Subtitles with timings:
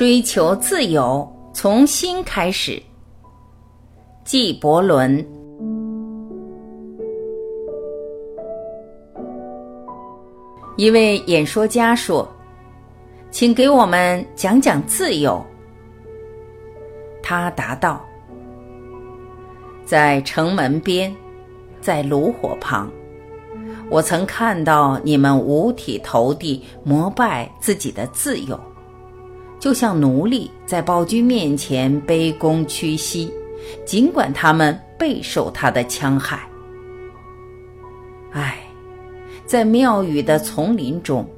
[0.00, 2.82] 追求自由，从心开始。
[4.24, 5.22] 纪伯伦。
[10.78, 12.26] 一位演说家说
[13.30, 15.44] ：“请给我们讲讲自由。”
[17.22, 18.02] 他答道
[19.84, 21.14] ：“在城门边，
[21.82, 22.90] 在炉火旁，
[23.90, 28.58] 我曾看到你们五体投地膜拜自己的自由。”
[29.60, 33.30] 就像奴隶在暴君面前卑躬屈膝，
[33.84, 36.40] 尽管他们备受他的戕害。
[38.32, 38.58] 唉，
[39.44, 41.28] 在庙宇的丛林中，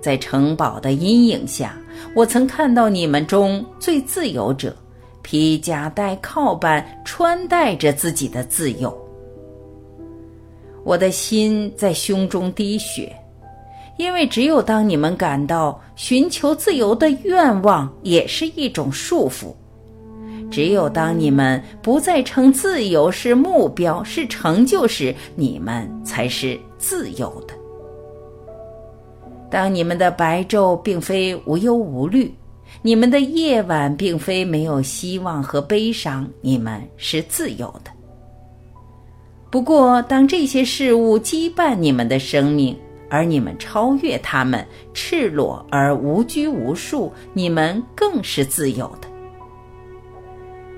[0.00, 1.74] 在城堡的阴影下，
[2.14, 4.76] 我曾看到你们中最自由者，
[5.22, 8.94] 披甲戴靠般穿戴着自己的自由。
[10.84, 13.16] 我的心在胸中滴血。
[14.00, 19.52] 因为只有当你们感到寻求自由的愿望也是一种束缚，
[20.50, 27.52] 只有当你们不再称自由是目标、是成就时，你们才是自由的。
[29.50, 32.34] 当你们的白昼并非无忧无虑，
[32.80, 37.90] 你们的夜晚并非没有希望和悲伤，你们是自由的。
[39.50, 42.74] 不过，当这些事物羁绊你们的生命，
[43.10, 49.08] 而你们超越他们，赤裸而无拘无束，你们更是自由的。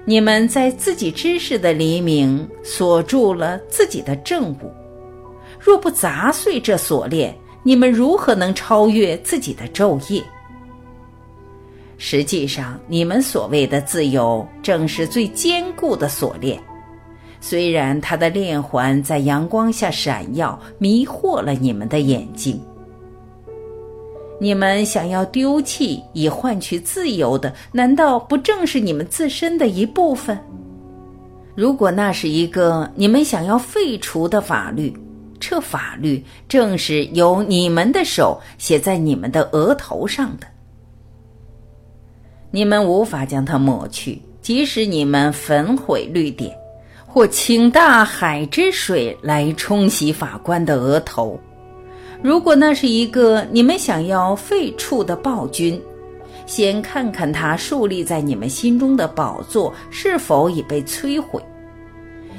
[0.05, 4.72] 你们在自己知识的黎明锁住了自己的正午，
[5.61, 10.20] 若不砸碎这锁链，你们如何能超越自己的昼夜？
[11.98, 16.61] 实际上，你们所谓的自由，正是最坚固的锁链。
[17.43, 22.59] 虽然它的链环在阳光下闪耀，迷惑了你们的眼睛。
[24.41, 30.39] 你们想要丢弃以换取自由的，难道不正是你们自身的一部分？
[31.57, 34.97] 如果那是一个你们想要废除的法律，
[35.41, 40.47] 这法律正是由你们的手写在你们的额头上的。
[42.52, 46.57] 你们无法将它抹去，即使你们焚毁绿点。
[47.12, 51.39] 或请大海之水来冲洗法官的额头。
[52.23, 55.78] 如果那是一个你们想要废黜的暴君，
[56.46, 61.39] 先看看他树立在你们心中的宝座是否已被摧毁。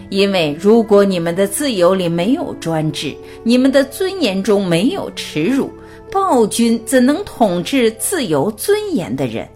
[0.09, 5.71] 因为如果你们的自由里没有专制，你们的尊严中没有耻辱，
[6.11, 9.47] 暴君怎能统治自由尊严的人？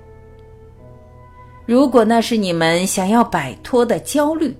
[1.66, 4.56] 如果那是你们想要摆脱的焦虑。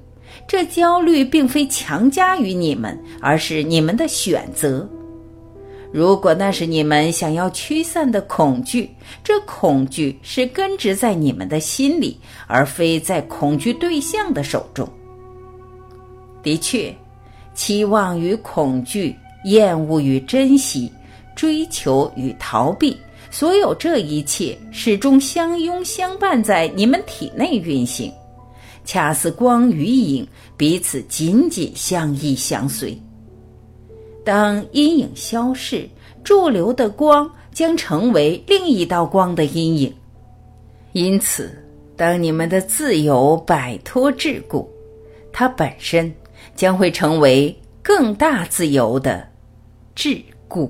[0.48, 4.88] 这焦虑并非强加于你们，而是你们的选择。
[5.92, 8.90] 如果那是你们想要驱散的恐惧，
[9.24, 14.88] 这恐惧是根植在你们的心里，而非在恐惧对象的手中。
[16.44, 16.94] 的确，
[17.54, 19.16] 期望与恐惧、
[19.46, 20.92] 厌恶与珍惜、
[21.36, 22.96] 追求与逃避，
[23.32, 28.12] 所有这一切始终相拥相伴在你们体内运行。
[28.88, 30.26] 恰似光与影，
[30.56, 32.98] 彼此紧紧相依相随。
[34.24, 35.88] 当阴影消逝，
[36.24, 39.94] 驻留的光将成为另一道光的阴影。
[40.94, 41.52] 因此，
[41.98, 44.66] 当你们的自由摆脱桎梏，
[45.34, 46.12] 它本身
[46.56, 47.54] 将会成为
[47.84, 49.28] 更大自由的
[49.98, 50.70] 桎梏。